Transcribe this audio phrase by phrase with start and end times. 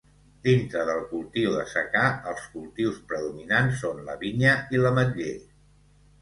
[0.45, 5.37] Dintre del cultiu de secà els cultius predominants són la vinya i l'ametler.